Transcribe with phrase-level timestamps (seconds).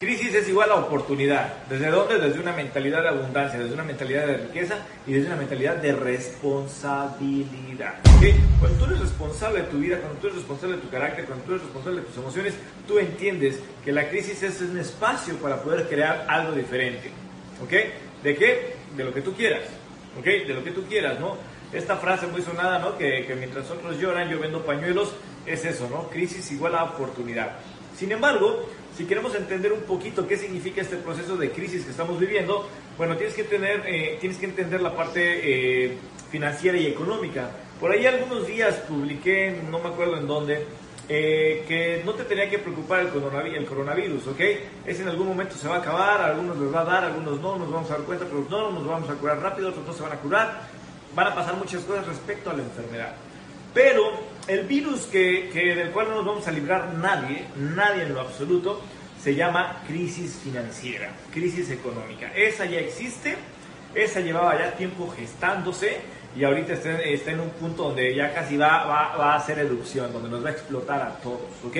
[0.00, 1.64] Crisis es igual a oportunidad.
[1.68, 2.18] ¿Desde dónde?
[2.18, 5.92] Desde una mentalidad de abundancia, desde una mentalidad de riqueza y desde una mentalidad de
[5.92, 7.94] responsabilidad.
[8.60, 11.44] Cuando tú eres responsable de tu vida, cuando tú eres responsable de tu carácter, cuando
[11.44, 12.54] tú eres responsable de tus emociones,
[12.86, 17.10] tú entiendes que la crisis es un espacio para poder crear algo diferente.
[17.60, 17.72] ¿Ok?
[18.22, 18.76] ¿De qué?
[18.96, 19.62] De lo que tú quieras.
[20.16, 20.24] ¿Ok?
[20.24, 21.36] De lo que tú quieras, ¿no?
[21.72, 22.96] Esta frase muy sonada, ¿no?
[22.96, 25.12] Que, que mientras otros lloran, yo vendo pañuelos,
[25.44, 26.08] es eso, ¿no?
[26.08, 27.56] Crisis igual a oportunidad.
[27.98, 28.64] Sin embargo,
[28.96, 33.16] si queremos entender un poquito qué significa este proceso de crisis que estamos viviendo, bueno,
[33.16, 35.96] tienes que, tener, eh, tienes que entender la parte eh,
[36.30, 37.50] financiera y económica.
[37.80, 40.64] Por ahí algunos días publiqué, no me acuerdo en dónde,
[41.08, 44.40] eh, que no te tenía que preocupar el coronavirus, el coronavirus, ¿ok?
[44.86, 47.58] Es en algún momento se va a acabar, algunos les va a dar, algunos no,
[47.58, 50.02] nos vamos a dar cuenta, pero no, nos vamos a curar rápido, otros no se
[50.02, 50.68] van a curar.
[51.16, 53.16] Van a pasar muchas cosas respecto a la enfermedad.
[53.74, 58.14] Pero el virus que, que, del cual no nos vamos a librar nadie, nadie en
[58.14, 58.80] lo absoluto,
[59.22, 62.32] se llama crisis financiera, crisis económica.
[62.34, 63.36] Esa ya existe,
[63.94, 65.98] esa llevaba ya tiempo gestándose
[66.34, 69.58] y ahorita está, está en un punto donde ya casi va, va, va, a hacer
[69.58, 71.76] erupción, donde nos va a explotar a todos, ¿ok?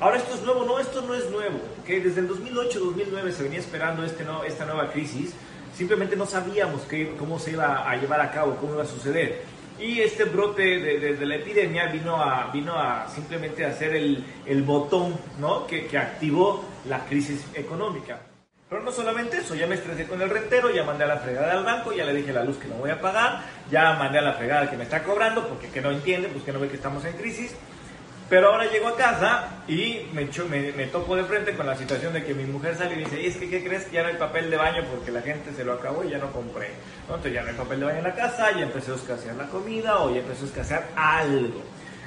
[0.00, 1.86] Ahora esto es nuevo, no, esto no es nuevo, ¿ok?
[1.86, 5.34] Desde el 2008-2009 se venía esperando este no, esta nueva crisis,
[5.76, 9.42] simplemente no sabíamos que, cómo se iba a llevar a cabo, cómo iba a suceder.
[9.82, 15.18] Y este brote de, la epidemia vino a, vino a simplemente hacer el, el botón
[15.40, 15.66] ¿no?
[15.66, 18.20] que, activó la crisis económica.
[18.68, 21.52] Pero no solamente eso, ya me estresé con el rentero, ya mandé a la fregada
[21.52, 24.22] al banco, ya le dije la luz que no voy a pagar, ya mandé a
[24.22, 26.76] la fregada que me está cobrando, porque que no entiende, pues que no ve que
[26.76, 27.52] estamos en crisis.
[28.28, 32.14] Pero ahora llego a casa y me, me, me, topo de frente con la situación
[32.14, 33.90] de que mi mujer sale y dice, es que, ¿qué crees?
[33.90, 36.32] Ya no hay papel de baño porque la gente se lo acabó y ya no
[36.32, 36.70] compré.
[37.02, 39.48] Entonces ya no hay papel de baño en la casa, ya empezó a escasear la
[39.48, 41.62] comida o ya empezó a escasear algo.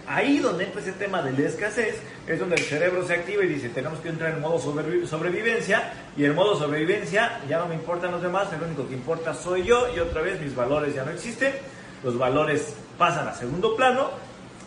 [0.07, 3.47] Ahí donde empezó el tema de la escasez es donde el cerebro se activa y
[3.47, 7.75] dice, tenemos que entrar en modo sobrevi sobrevivencia y en modo sobrevivencia ya no me
[7.75, 11.03] importan los demás, el único que importa soy yo y otra vez mis valores ya
[11.03, 11.53] no existen,
[12.03, 14.11] los valores pasan a segundo plano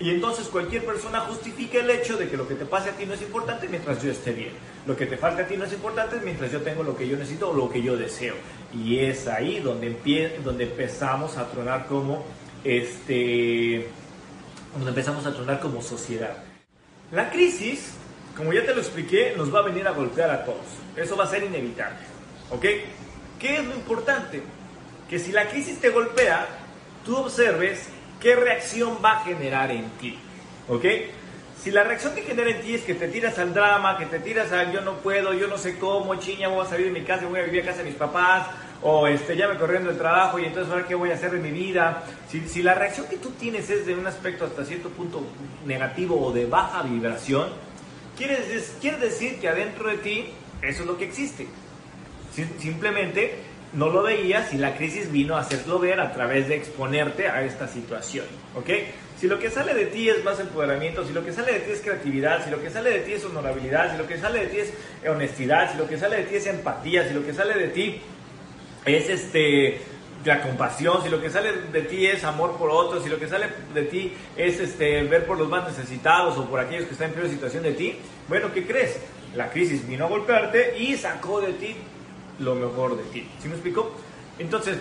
[0.00, 3.04] y entonces cualquier persona justifica el hecho de que lo que te pase a ti
[3.04, 4.52] no es importante mientras yo esté bien.
[4.86, 7.16] Lo que te falta a ti no es importante mientras yo tengo lo que yo
[7.16, 8.34] necesito o lo que yo deseo.
[8.72, 12.24] Y es ahí donde, donde empezamos a tronar como
[12.62, 13.88] este
[14.74, 16.36] donde empezamos a tronar como sociedad.
[17.10, 17.94] La crisis,
[18.36, 20.66] como ya te lo expliqué, nos va a venir a golpear a todos.
[20.96, 21.98] Eso va a ser inevitable.
[22.50, 22.64] ¿Ok?
[23.40, 24.42] ¿Qué es lo importante?
[25.08, 26.46] Que si la crisis te golpea,
[27.04, 27.88] tú observes
[28.20, 30.18] qué reacción va a generar en ti.
[30.68, 30.84] ¿Ok?
[31.62, 34.20] Si la reacción que genera en ti es que te tiras al drama, que te
[34.20, 37.04] tiras al yo no puedo, yo no sé cómo, chiña, voy a salir de mi
[37.04, 38.46] casa, voy a vivir a casa de mis papás,
[38.80, 41.40] o este, ya me corriendo el trabajo y entonces ahora qué voy a hacer de
[41.40, 42.04] mi vida.
[42.28, 45.26] Si, si la reacción que tú tienes es de un aspecto hasta cierto punto
[45.66, 47.48] negativo o de baja vibración,
[48.16, 48.38] quiere,
[48.80, 50.26] quiere decir que adentro de ti
[50.62, 51.48] eso es lo que existe.
[52.60, 53.34] Simplemente
[53.72, 57.42] no lo veías y la crisis vino a hacerlo ver a través de exponerte a
[57.42, 58.70] esta situación, ¿ok?
[59.18, 61.72] Si lo que sale de ti es más empoderamiento, si lo que sale de ti
[61.72, 64.46] es creatividad, si lo que sale de ti es honorabilidad, si lo que sale de
[64.46, 64.72] ti es
[65.08, 68.00] honestidad, si lo que sale de ti es empatía, si lo que sale de ti
[68.86, 69.80] es este
[70.24, 73.28] la compasión, si lo que sale de ti es amor por otros, si lo que
[73.28, 77.08] sale de ti es este ver por los más necesitados o por aquellos que están
[77.08, 77.96] en peor situación de ti,
[78.28, 78.98] bueno, ¿qué crees?
[79.34, 81.76] La crisis vino a golpearte y sacó de ti
[82.38, 83.28] lo mejor de ti.
[83.40, 83.92] ¿Sí me explico?
[84.38, 84.78] Entonces,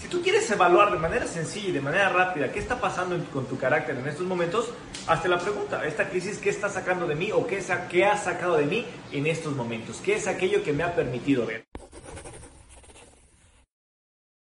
[0.00, 3.46] si tú quieres evaluar de manera sencilla y de manera rápida qué está pasando con
[3.46, 4.70] tu carácter en estos momentos,
[5.06, 8.56] hazte la pregunta, esta crisis, ¿qué está sacando de mí o qué, qué ha sacado
[8.56, 10.02] de mí en estos momentos?
[10.04, 11.64] ¿Qué es aquello que me ha permitido ver?